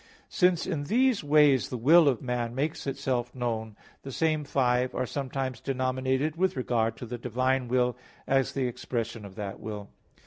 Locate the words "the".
1.69-1.77, 4.01-4.11, 7.05-7.19, 8.53-8.65